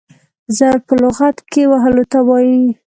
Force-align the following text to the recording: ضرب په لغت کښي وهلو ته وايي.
ضرب 0.57 0.81
په 0.89 0.95
لغت 1.03 1.35
کښي 1.51 1.63
وهلو 1.69 2.03
ته 2.11 2.19
وايي. 2.27 2.61